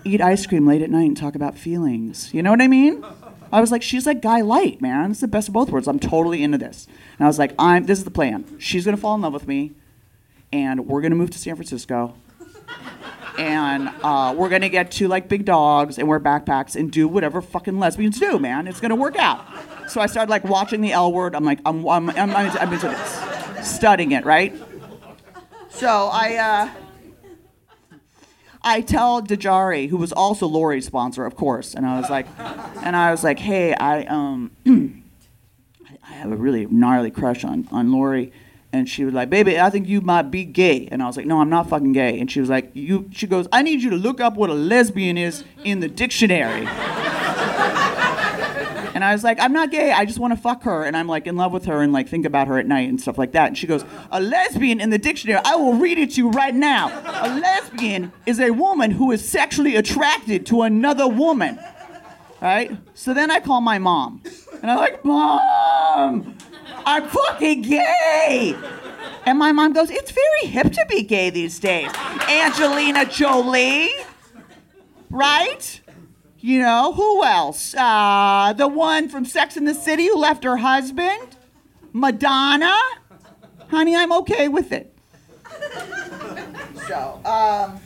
eat 0.04 0.20
ice 0.20 0.46
cream 0.46 0.66
late 0.66 0.82
at 0.82 0.90
night 0.90 1.08
and 1.08 1.16
talk 1.16 1.34
about 1.34 1.56
feelings. 1.56 2.32
You 2.34 2.42
know 2.42 2.50
what 2.50 2.60
I 2.60 2.68
mean? 2.68 3.04
I 3.52 3.60
was 3.60 3.70
like, 3.70 3.82
she's 3.82 4.06
like 4.06 4.22
Guy 4.22 4.40
Light, 4.40 4.80
man. 4.80 5.10
It's 5.10 5.20
the 5.20 5.28
best 5.28 5.48
of 5.48 5.54
both 5.54 5.70
worlds. 5.70 5.86
I'm 5.86 5.98
totally 5.98 6.42
into 6.42 6.58
this. 6.58 6.86
And 7.18 7.26
I 7.26 7.28
was 7.28 7.38
like, 7.38 7.54
I'm. 7.58 7.84
This 7.84 7.98
is 7.98 8.04
the 8.04 8.10
plan. 8.10 8.58
She's 8.58 8.84
gonna 8.84 8.96
fall 8.96 9.14
in 9.14 9.20
love 9.20 9.34
with 9.34 9.46
me, 9.46 9.72
and 10.52 10.86
we're 10.86 11.02
gonna 11.02 11.16
move 11.16 11.30
to 11.30 11.38
San 11.38 11.54
Francisco, 11.56 12.14
and 13.38 13.90
uh, 14.02 14.34
we're 14.36 14.48
gonna 14.48 14.70
get 14.70 14.90
two 14.90 15.06
like 15.06 15.28
big 15.28 15.44
dogs 15.44 15.98
and 15.98 16.08
wear 16.08 16.18
backpacks 16.18 16.76
and 16.76 16.90
do 16.90 17.06
whatever 17.06 17.42
fucking 17.42 17.78
lesbians 17.78 18.18
do, 18.18 18.38
man. 18.38 18.66
It's 18.66 18.80
gonna 18.80 18.96
work 18.96 19.16
out. 19.16 19.44
So 19.88 20.00
I 20.00 20.06
started 20.06 20.30
like 20.30 20.44
watching 20.44 20.80
the 20.80 20.92
L 20.92 21.12
Word. 21.12 21.34
I'm 21.34 21.44
like, 21.44 21.60
I'm, 21.66 21.86
I'm, 21.86 22.08
I'm, 22.10 22.34
I'm 22.34 22.72
into 22.72 22.88
this, 22.88 23.68
studying 23.68 24.12
it, 24.12 24.24
right? 24.24 24.54
So 25.68 26.08
I. 26.10 26.36
Uh, 26.36 26.81
I 28.64 28.81
tell 28.81 29.21
Dajari, 29.23 29.88
who 29.88 29.97
was 29.97 30.12
also 30.12 30.47
Lori's 30.47 30.87
sponsor, 30.87 31.25
of 31.25 31.35
course, 31.35 31.75
and 31.75 31.85
I 31.85 32.00
was 32.00 32.09
like, 32.09 32.26
and 32.38 32.95
I 32.95 33.11
was 33.11 33.25
like, 33.25 33.38
hey, 33.38 33.75
I 33.75 34.04
um, 34.04 34.50
I 36.04 36.12
have 36.12 36.33
a 36.33 36.37
really 36.37 36.66
gnarly 36.66 37.11
crush 37.11 37.45
on 37.45 37.69
on 37.73 37.92
Lori, 37.92 38.33
and 38.73 38.88
she 38.88 39.04
was 39.04 39.14
like, 39.14 39.31
baby, 39.31 39.59
I 39.59 39.69
think 39.71 39.88
you 39.88 40.00
might 40.00 40.31
be 40.31 40.45
gay, 40.45 40.88
and 40.92 41.02
I 41.02 41.07
was 41.07 41.16
like, 41.16 41.26
no, 41.26 41.40
I'm 41.40 41.50
not 41.50 41.69
fucking 41.69 41.92
gay, 41.92 42.21
and 42.21 42.31
she 42.31 42.40
was 42.40 42.49
like, 42.49 42.71
you, 42.75 43.11
she 43.12 43.26
goes, 43.26 43.49
I 43.52 43.62
need 43.62 43.83
you 43.83 43.90
to 43.90 43.97
look 43.97 44.21
up 44.21 44.35
what 44.35 44.49
a 44.49 44.54
lesbian 44.54 45.19
is 45.19 45.45
in 45.64 45.81
the 45.81 45.88
dictionary. 45.88 46.66
And 49.02 49.09
I 49.09 49.14
was 49.14 49.25
like, 49.25 49.40
I'm 49.40 49.52
not 49.52 49.73
gay. 49.73 49.90
I 49.90 50.04
just 50.04 50.21
want 50.21 50.32
to 50.32 50.40
fuck 50.40 50.62
her. 50.62 50.85
And 50.85 50.97
I'm 50.97 51.09
like 51.09 51.26
in 51.26 51.35
love 51.35 51.50
with 51.50 51.64
her 51.64 51.82
and 51.82 51.92
like 51.92 52.09
think 52.09 52.25
about 52.25 52.47
her 52.47 52.56
at 52.56 52.68
night 52.68 52.88
and 52.88 53.00
stuff 53.00 53.18
like 53.18 53.32
that. 53.32 53.49
And 53.49 53.59
she 53.59 53.66
goes, 53.66 53.85
A 54.12 54.21
lesbian 54.21 54.80
in 54.80 54.90
the 54.90 54.99
dictionary. 54.99 55.40
I 55.44 55.56
will 55.56 55.75
read 55.75 55.99
it 55.99 56.12
to 56.12 56.18
you 56.18 56.30
right 56.30 56.54
now. 56.54 56.87
A 57.04 57.26
lesbian 57.37 58.12
is 58.26 58.38
a 58.38 58.52
woman 58.52 58.92
who 58.92 59.11
is 59.11 59.28
sexually 59.28 59.75
attracted 59.75 60.47
to 60.47 60.62
another 60.62 61.09
woman. 61.09 61.59
Right? 62.40 62.78
So 62.94 63.12
then 63.12 63.28
I 63.32 63.40
call 63.40 63.61
my 63.61 63.80
mom. 63.80 64.23
And 64.62 64.71
I'm 64.71 64.78
like, 64.78 65.04
Mom, 65.04 66.38
I'm 66.87 67.09
fucking 67.09 67.62
gay. 67.62 68.56
And 69.26 69.37
my 69.37 69.50
mom 69.50 69.73
goes, 69.73 69.90
It's 69.90 70.12
very 70.12 70.52
hip 70.52 70.71
to 70.71 70.87
be 70.88 71.02
gay 71.02 71.28
these 71.30 71.59
days. 71.59 71.90
Angelina 72.28 73.04
Jolie. 73.06 73.90
Right? 75.11 75.81
You 76.44 76.58
know, 76.58 76.92
who 76.92 77.22
else? 77.22 77.72
Uh, 77.72 78.52
the 78.56 78.66
one 78.66 79.08
from 79.08 79.25
Sex 79.25 79.56
in 79.56 79.64
the 79.64 79.75
City 79.75 80.08
who 80.08 80.16
left 80.16 80.42
her 80.42 80.56
husband? 80.56 81.37
Madonna? 81.92 82.76
Honey, 83.68 83.94
I'm 83.94 84.12
okay 84.12 84.49
with 84.49 84.72
it. 84.72 84.92
So, 86.88 87.20
um, 87.25 87.80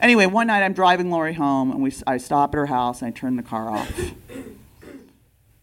anyway, 0.00 0.26
one 0.26 0.46
night 0.46 0.62
I'm 0.62 0.74
driving 0.74 1.10
Lori 1.10 1.32
home 1.32 1.72
and 1.72 1.82
we, 1.82 1.92
I 2.06 2.18
stop 2.18 2.54
at 2.54 2.58
her 2.58 2.66
house 2.66 3.02
and 3.02 3.08
I 3.08 3.10
turn 3.10 3.34
the 3.34 3.42
car 3.42 3.68
off. 3.68 3.92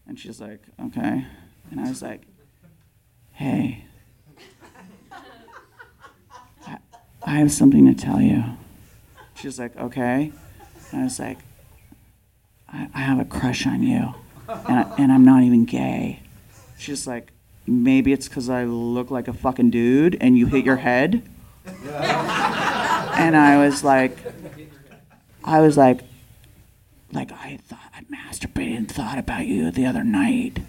And 0.06 0.18
she's 0.18 0.38
like, 0.38 0.60
okay. 0.88 1.26
And 1.70 1.80
I 1.80 1.88
was 1.88 2.02
like, 2.02 2.20
hey, 3.32 3.86
I, 6.66 6.76
I 7.22 7.30
have 7.38 7.50
something 7.50 7.86
to 7.86 7.94
tell 7.94 8.20
you. 8.20 8.44
She's 9.36 9.58
like, 9.58 9.74
okay. 9.78 10.32
And 10.92 11.00
I 11.00 11.04
was 11.04 11.18
like, 11.18 11.38
I, 12.72 12.88
I 12.94 13.00
have 13.00 13.18
a 13.18 13.24
crush 13.24 13.66
on 13.66 13.82
you, 13.82 14.14
and, 14.48 14.78
I, 14.78 14.94
and 14.98 15.12
I'm 15.12 15.24
not 15.24 15.42
even 15.42 15.64
gay. 15.64 16.22
She's 16.78 17.06
like, 17.06 17.32
maybe 17.66 18.12
it's 18.12 18.28
because 18.28 18.48
I 18.48 18.64
look 18.64 19.10
like 19.10 19.28
a 19.28 19.32
fucking 19.32 19.70
dude 19.70 20.16
and 20.20 20.38
you 20.38 20.46
hit 20.46 20.64
your 20.64 20.76
head. 20.76 21.28
and 21.66 23.36
I 23.36 23.64
was 23.64 23.82
like, 23.82 24.16
I 25.44 25.60
was 25.60 25.76
like, 25.76 26.02
like 27.12 27.32
I 27.32 27.58
thought 27.66 27.92
I 27.94 28.02
masturbated 28.02 28.76
and 28.76 28.90
thought 28.90 29.18
about 29.18 29.46
you 29.46 29.70
the 29.70 29.86
other 29.86 30.04
night. 30.04 30.60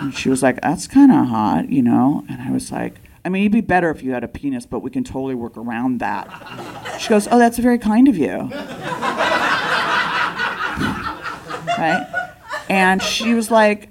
And 0.00 0.14
she 0.14 0.28
was 0.28 0.42
like, 0.42 0.60
that's 0.60 0.86
kind 0.86 1.12
of 1.12 1.26
hot, 1.26 1.70
you 1.70 1.82
know. 1.82 2.24
And 2.28 2.42
I 2.42 2.50
was 2.50 2.72
like, 2.72 2.96
I 3.24 3.28
mean, 3.28 3.42
it'd 3.42 3.52
be 3.52 3.60
better 3.60 3.90
if 3.90 4.02
you 4.02 4.12
had 4.12 4.24
a 4.24 4.28
penis, 4.28 4.66
but 4.66 4.80
we 4.80 4.90
can 4.90 5.04
totally 5.04 5.34
work 5.34 5.56
around 5.56 5.98
that. 6.00 6.98
She 7.00 7.08
goes, 7.08 7.28
oh, 7.30 7.38
that's 7.38 7.58
very 7.58 7.78
kind 7.78 8.08
of 8.08 8.16
you 8.16 8.50
right? 11.78 12.32
And 12.68 13.02
she 13.02 13.34
was 13.34 13.50
like, 13.50 13.88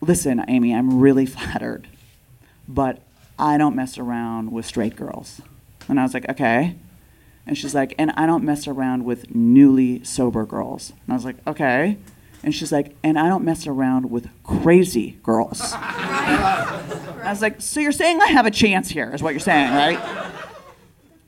Listen, 0.00 0.42
Amy, 0.48 0.74
I'm 0.74 1.00
really 1.00 1.26
flattered, 1.36 1.86
but 2.66 3.02
I 3.38 3.58
don't 3.58 3.76
mess 3.76 3.98
around 3.98 4.52
with 4.52 4.66
straight 4.66 4.96
girls. 4.96 5.40
And 5.88 5.98
I 6.00 6.02
was 6.02 6.14
like, 6.14 6.28
Okay. 6.28 6.76
And 7.46 7.56
she's 7.56 7.74
like, 7.74 7.94
And 7.98 8.10
I 8.12 8.26
don't 8.26 8.44
mess 8.44 8.66
around 8.66 9.04
with 9.04 9.34
newly 9.34 10.04
sober 10.04 10.44
girls. 10.44 10.90
And 10.90 11.12
I 11.12 11.14
was 11.14 11.24
like, 11.24 11.36
Okay. 11.46 11.96
And 12.42 12.54
she's 12.54 12.72
like, 12.72 12.96
And 13.02 13.18
I 13.18 13.28
don't 13.28 13.44
mess 13.44 13.66
around 13.66 14.10
with 14.10 14.28
crazy 14.44 15.18
girls. 15.22 15.60
I 15.72 17.26
was 17.28 17.42
like, 17.42 17.60
So 17.60 17.80
you're 17.80 17.92
saying 17.92 18.20
I 18.20 18.28
have 18.28 18.46
a 18.46 18.50
chance 18.50 18.88
here, 18.88 19.12
is 19.14 19.22
what 19.22 19.30
you're 19.30 19.40
saying, 19.40 19.72
right? 19.74 20.32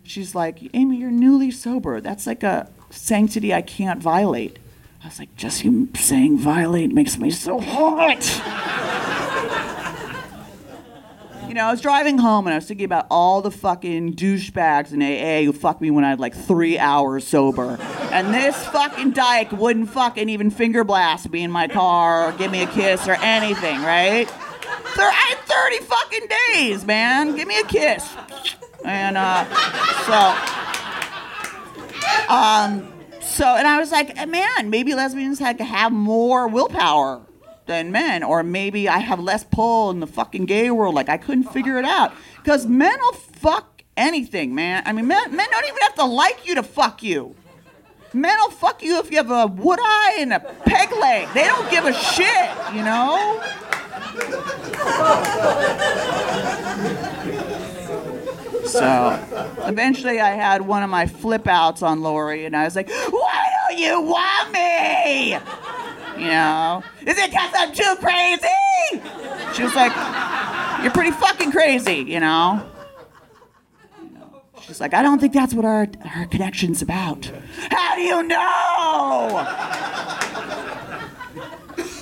She's 0.05 0.35
like, 0.35 0.59
Amy, 0.75 0.99
you're 0.99 1.11
newly 1.11 1.51
sober. 1.51 2.01
That's 2.01 2.27
like 2.27 2.43
a 2.43 2.69
sanctity 2.91 3.55
I 3.55 3.63
can't 3.63 4.03
violate. 4.03 4.59
I 5.03 5.07
was 5.09 5.19
like, 5.19 5.35
just 5.37 5.65
you 5.65 5.89
saying 5.95 6.39
violate 6.39 6.93
makes 6.93 7.19
me 7.19 7.31
so 7.31 7.59
hot. 7.61 8.23
you 11.49 11.55
know, 11.55 11.65
I 11.65 11.71
was 11.73 11.81
driving 11.81 12.19
home 12.19 12.47
and 12.47 12.55
I 12.55 12.59
was 12.59 12.67
thinking 12.67 12.85
about 12.85 13.09
all 13.11 13.43
the 13.43 13.51
fucking 13.51 14.15
douchebags 14.15 14.93
in 14.93 15.03
AA 15.03 15.45
who 15.45 15.53
fucked 15.53 15.81
me 15.81 15.91
when 15.91 16.05
I 16.05 16.11
had 16.11 16.21
like 16.21 16.35
three 16.35 16.79
hours 16.79 17.27
sober. 17.27 17.79
And 18.13 18.33
this 18.33 18.57
fucking 18.67 19.11
dyke 19.11 19.51
wouldn't 19.51 19.91
fucking 19.91 20.29
even 20.29 20.51
finger 20.51 20.85
blast 20.85 21.29
me 21.31 21.43
in 21.43 21.51
my 21.51 21.67
car 21.67 22.29
or 22.29 22.33
give 22.33 22.53
me 22.53 22.63
a 22.63 22.69
kiss 22.69 23.09
or 23.09 23.15
anything, 23.15 23.83
right? 23.83 24.33
I 24.95 25.11
had 25.11 25.39
30 25.39 25.79
fucking 25.85 26.29
days, 26.55 26.85
man. 26.85 27.35
Give 27.35 27.49
me 27.49 27.59
a 27.59 27.65
kiss. 27.65 28.09
And 28.85 29.17
uh, 29.17 29.45
so 30.07 30.63
Um, 32.29 32.92
so, 33.33 33.47
and 33.47 33.67
I 33.67 33.79
was 33.79 33.91
like, 33.91 34.19
eh, 34.19 34.27
man, 34.27 34.69
maybe 34.69 34.95
lesbians 34.95 35.39
had 35.39 35.57
to 35.59 35.65
have 35.65 35.91
more 35.91 36.49
willpower 36.49 37.23
than 37.67 37.91
men, 37.91 38.23
or 38.23 38.43
maybe 38.43 38.89
I 38.89 38.99
have 38.99 39.21
less 39.21 39.43
pull 39.45 39.91
in 39.91 40.01
the 40.01 40.07
fucking 40.07 40.45
gay 40.45 40.71
world. 40.71 40.95
Like 40.95 41.09
I 41.09 41.17
couldn't 41.17 41.45
figure 41.45 41.79
it 41.79 41.87
out 41.87 42.13
because 42.37 42.67
men 42.67 42.97
will 43.01 43.15
fuck 43.15 43.83
anything, 43.97 44.55
man. 44.55 44.83
I 44.85 44.93
mean, 44.93 45.07
men, 45.07 45.35
men 45.35 45.49
don't 45.51 45.65
even 45.65 45.81
have 45.81 45.95
to 45.95 46.05
like 46.05 46.47
you 46.47 46.57
to 46.57 46.63
fuck 46.63 47.03
you. 47.03 47.35
Men 48.13 48.37
will 48.41 48.51
fuck 48.51 48.83
you 48.83 48.99
if 48.99 49.11
you 49.11 49.17
have 49.17 49.31
a 49.31 49.47
wood 49.47 49.79
eye 49.81 50.19
and 50.21 50.35
a 50.35 50.41
peg 50.41 50.93
leg. 50.93 51.29
They 51.33 51.45
don't 51.45 51.71
give 51.71 51.87
a 51.87 51.95
shit, 51.95 52.51
you 52.75 52.83
know? 52.83 53.43
So 58.73 59.23
eventually 59.67 60.21
I 60.21 60.31
had 60.31 60.63
one 60.63 60.83
of 60.83 60.89
my 60.89 61.07
flip 61.07 61.47
outs 61.47 61.83
on 61.83 62.01
Lori 62.01 62.47
and 62.47 62.57
I 62.57 62.65
was 62.65 62.75
like, 62.75 62.89
why 62.89 63.51
don't 63.69 63.79
you 63.79 64.01
want 64.01 64.51
me? 64.53 65.33
You 66.17 66.29
know, 66.31 66.83
is 67.03 67.19
it 67.19 67.31
because 67.31 67.51
I'm 67.55 67.73
too 67.73 67.97
crazy? 68.01 68.47
She 69.55 69.63
was 69.63 69.75
like, 69.75 69.93
you're 70.83 70.93
pretty 70.93 71.11
fucking 71.11 71.53
crazy, 71.53 71.97
you 71.97 72.21
know? 72.21 72.67
She's 74.63 74.81
like, 74.81 74.95
I 74.95 75.03
don't 75.03 75.19
think 75.19 75.35
that's 75.35 75.53
what 75.53 75.65
our, 75.65 75.87
our 76.15 76.27
connection's 76.27 76.81
about. 76.81 77.31
How 77.71 77.95
do 77.97 78.01
you 78.01 78.23
know? 78.23 79.47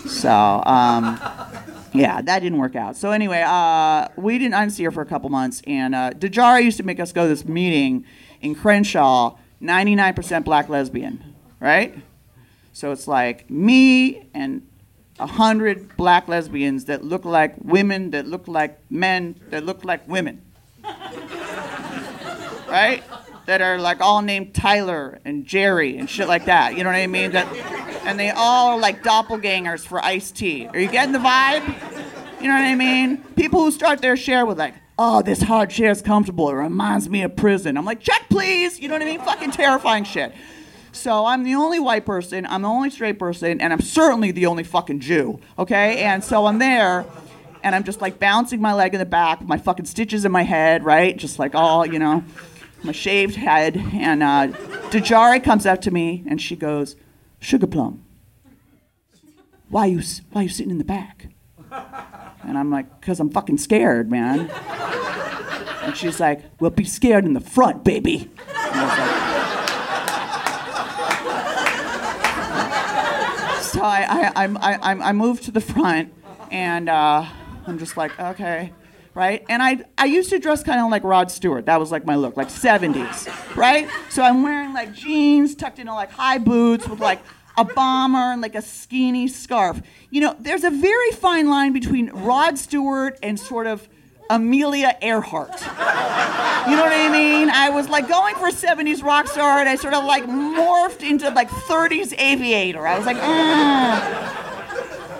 So, 0.06 0.62
um, 0.66 1.18
yeah, 1.92 2.23
that 2.23 2.40
didn't 2.40 2.59
work 2.59 2.76
out. 2.76 2.97
So 2.97 3.11
anyway, 3.11 3.44
uh, 3.47 4.09
we 4.16 4.38
didn't. 4.38 4.54
I 4.54 4.61
didn't 4.61 4.75
see 4.75 4.85
her 4.85 4.90
for 4.90 5.02
a 5.02 5.06
couple 5.06 5.28
months, 5.30 5.62
and 5.66 5.94
uh, 5.94 6.12
used 6.59 6.76
to 6.76 6.82
make 6.82 7.00
us 7.00 7.12
go 7.12 7.23
to 7.23 7.28
this 7.28 7.44
meeting 7.44 8.04
in 8.40 8.54
Crenshaw, 8.54 9.37
99% 9.62 10.44
black 10.44 10.68
lesbian, 10.68 11.35
right? 11.61 11.94
So 12.73 12.92
it's 12.92 13.09
like 13.09 13.50
me 13.50 14.28
and 14.32 14.66
a 15.18 15.26
hundred 15.26 15.97
black 15.97 16.28
lesbians 16.28 16.87
that 16.87 17.04
look 17.04 17.25
like 17.25 17.54
women, 17.62 18.11
that 18.12 18.26
look 18.26 18.49
like 18.49 18.78
men, 18.90 19.38
that 19.50 19.64
look 19.64 19.85
like 19.85 20.09
women, 20.09 20.42
right? 22.68 23.02
That 23.47 23.61
are 23.61 23.78
like 23.78 24.00
all 24.00 24.23
named 24.23 24.54
Tyler 24.54 25.18
and 25.25 25.44
Jerry 25.44 25.99
and 25.99 26.09
shit 26.09 26.28
like 26.28 26.47
that. 26.47 26.76
You 26.76 26.85
know 26.85 26.90
what 26.90 26.97
I 26.97 27.06
mean? 27.06 27.32
That, 27.32 27.47
and 28.04 28.19
they 28.19 28.30
all 28.30 28.69
are 28.69 28.78
like 28.78 29.02
doppelgangers 29.02 29.87
for 29.87 30.04
Ice-T. 30.04 30.69
Are 30.69 30.78
you 30.78 30.88
getting 30.88 31.12
the 31.12 31.19
vibe? 31.19 31.66
You 32.40 32.49
know 32.49 32.54
what 32.54 32.64
I 32.64 32.75
mean? 32.75 33.19
People 33.37 33.61
who 33.61 33.71
start 33.71 34.00
their 34.00 34.16
share 34.16 34.47
with 34.47 34.59
like, 34.59 34.75
oh, 34.99 35.23
this 35.23 35.42
hard 35.42 35.71
chair 35.71 35.90
is 35.90 36.02
comfortable. 36.02 36.50
It 36.50 36.54
reminds 36.54 37.09
me 37.09 37.23
of 37.23 37.37
prison. 37.37 37.76
I'm 37.76 37.85
like, 37.85 38.00
check, 38.00 38.26
please. 38.28 38.78
You 38.80 38.88
know 38.88 38.95
what 38.95 39.02
I 39.02 39.07
mean? 39.07 39.21
Fucking 39.21 39.50
terrifying 39.50 40.04
shit. 40.04 40.35
So 40.92 41.25
I'm 41.26 41.45
the 41.45 41.54
only 41.54 41.78
white 41.78 42.04
person, 42.04 42.45
I'm 42.47 42.62
the 42.62 42.69
only 42.69 42.90
straight 42.90 43.19
person, 43.19 43.61
and 43.61 43.73
I'm 43.73 43.80
certainly 43.80 44.33
the 44.33 44.47
only 44.47 44.64
fucking 44.64 45.00
Jew. 45.00 45.38
Okay? 45.59 46.02
And 46.02 46.25
so 46.25 46.47
I'm 46.47 46.59
there, 46.59 47.07
and 47.62 47.75
I'm 47.75 47.85
just 47.85 48.00
like 48.00 48.19
bouncing 48.19 48.61
my 48.61 48.75
leg 48.75 48.92
in 48.95 48.99
the 48.99 49.07
back, 49.07 49.40
my 49.42 49.57
fucking 49.57 49.87
stitches 49.87 50.25
in 50.25 50.33
my 50.33 50.42
head, 50.42 50.85
right? 50.85 51.16
Just 51.16 51.38
like 51.38 51.54
all, 51.54 51.87
you 51.87 51.99
know, 51.99 52.25
my 52.83 52.92
shaved 52.92 53.37
head. 53.37 53.76
And 53.76 54.23
uh, 54.23 54.49
Dejari 54.90 55.42
comes 55.42 55.64
up 55.64 55.80
to 55.83 55.90
me, 55.90 56.25
and 56.26 56.42
she 56.42 56.57
goes, 56.57 56.97
Sugar 57.40 57.66
Plum, 57.66 58.04
why 59.68 59.87
you, 59.87 60.02
why 60.30 60.42
you 60.42 60.49
sitting 60.49 60.70
in 60.70 60.78
the 60.78 60.85
back? 60.85 61.28
And 62.42 62.56
I'm 62.59 62.70
like, 62.70 63.00
because 63.00 63.18
I'm 63.20 63.30
fucking 63.30 63.59
scared, 63.59 64.11
man. 64.11 64.50
And 65.82 65.97
she's 65.97 66.20
like, 66.20 66.42
well, 66.61 66.70
be 66.70 66.85
scared 66.85 67.25
in 67.25 67.32
the 67.32 67.40
front, 67.40 67.85
baby. 67.85 68.30
So 73.62 73.81
I, 73.83 74.33
I, 74.35 74.44
I, 74.44 74.74
I, 74.74 75.09
I 75.09 75.12
moved 75.12 75.44
to 75.44 75.50
the 75.50 75.61
front, 75.61 76.12
and 76.50 76.88
uh, 76.88 77.24
I'm 77.66 77.79
just 77.79 77.96
like, 77.96 78.18
okay, 78.18 78.72
right? 79.20 79.44
And 79.50 79.62
I, 79.62 79.85
I 79.98 80.06
used 80.06 80.30
to 80.30 80.38
dress 80.38 80.62
kind 80.62 80.80
of 80.80 80.90
like 80.90 81.04
Rod 81.04 81.30
Stewart. 81.30 81.66
That 81.66 81.78
was 81.78 81.92
like 81.92 82.06
my 82.06 82.14
look, 82.14 82.38
like 82.38 82.48
70s, 82.48 83.54
right? 83.54 83.87
So 84.09 84.22
I'm 84.22 84.42
wearing 84.42 84.72
like 84.72 84.94
jeans 84.94 85.54
tucked 85.54 85.78
into 85.78 85.92
like 85.92 86.11
high 86.11 86.38
boots 86.38 86.88
with 86.88 87.00
like 87.00 87.20
a 87.59 87.64
bomber 87.64 88.33
and 88.33 88.40
like 88.40 88.54
a 88.54 88.62
skinny 88.62 89.28
scarf. 89.28 89.83
You 90.09 90.22
know, 90.22 90.37
there's 90.40 90.64
a 90.64 90.70
very 90.70 91.11
fine 91.11 91.50
line 91.50 91.74
between 91.74 92.09
Rod 92.09 92.56
Stewart 92.56 93.18
and 93.22 93.38
sort 93.38 93.66
of 93.66 93.87
Amelia 94.30 94.96
Earhart. 95.02 95.61
You 95.61 96.76
know 96.76 96.83
what 96.83 96.92
I 96.92 97.11
mean? 97.12 97.50
I 97.50 97.68
was 97.68 97.90
like 97.90 98.09
going 98.09 98.37
for 98.37 98.48
70s 98.48 99.02
rock 99.02 99.28
star, 99.28 99.59
and 99.59 99.68
I 99.68 99.76
sort 99.76 99.92
of 99.92 100.04
like 100.04 100.24
morphed 100.24 101.02
into 101.02 101.28
like 101.28 101.50
30s 101.50 102.18
aviator. 102.18 102.87
I 102.87 102.96
was 102.96 103.04
like, 103.04 103.18
mm. 103.18 104.39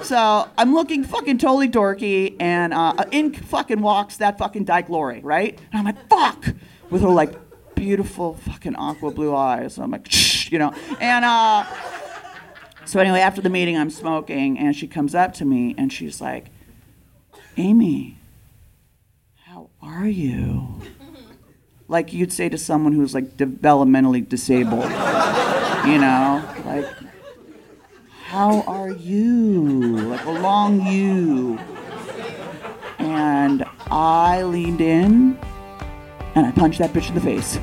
So 0.03 0.49
I'm 0.57 0.75
looking 0.75 1.05
fucking 1.05 1.39
totally 1.39 1.69
dorky, 1.69 2.37
and 2.41 2.73
uh, 2.73 3.05
in 3.11 3.33
fucking 3.33 3.81
walks 3.81 4.17
that 4.17 4.39
fucking 4.39 4.65
dyke 4.65 4.89
Lori, 4.89 5.21
right? 5.21 5.59
And 5.73 5.79
I'm 5.79 5.85
like, 5.85 6.09
fuck, 6.09 6.47
with 6.91 7.03
her 7.03 7.09
like 7.09 7.35
beautiful 7.75 8.35
fucking 8.35 8.77
aqua 8.77 9.11
blue 9.11 9.35
eyes. 9.35 9.79
I'm 9.79 9.91
like, 9.91 10.11
shh, 10.11 10.51
you 10.51 10.59
know, 10.59 10.75
and 11.01 11.25
uh, 11.25 11.65
so 12.85 12.99
anyway, 12.99 13.21
after 13.21 13.41
the 13.41 13.51
meeting, 13.51 13.77
I'm 13.77 13.91
smoking, 13.91 14.59
and 14.59 14.75
she 14.75 14.89
comes 14.89 15.15
up 15.15 15.33
to 15.35 15.45
me, 15.45 15.75
and 15.79 15.93
she's 15.93 16.21
like, 16.21 16.47
Amy, 17.57 18.19
how 19.45 19.71
are 19.81 20.09
you? 20.09 20.81
Like 21.89 22.13
you'd 22.13 22.33
say 22.33 22.49
to 22.49 22.59
someone 22.59 22.93
who's 22.93 23.15
like 23.15 23.37
developmentally 23.37 24.29
disabled, 24.29 24.85
you 24.85 25.99
know, 25.99 26.45
like, 26.65 26.87
how 28.31 28.63
are 28.69 28.91
you? 28.91 29.99
Like 30.09 30.25
a 30.25 30.31
long 30.31 30.87
you. 30.87 31.59
And 33.01 33.65
I 33.91 34.45
leaned 34.45 34.81
in 34.81 35.37
and 36.37 36.47
I 36.47 36.53
punched 36.53 36.79
that 36.79 36.93
bitch 36.93 37.09
in 37.09 37.17
the 37.17 37.21
face. 37.21 37.59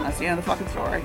That's 0.00 0.18
the 0.18 0.26
end 0.26 0.40
of 0.40 0.44
the 0.44 0.50
fucking 0.50 0.66
story. 0.70 1.04